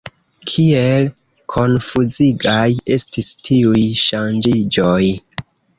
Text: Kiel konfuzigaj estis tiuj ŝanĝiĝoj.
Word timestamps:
Kiel 0.51 1.05
konfuzigaj 1.55 2.65
estis 2.99 3.31
tiuj 3.49 3.87
ŝanĝiĝoj. 4.07 5.03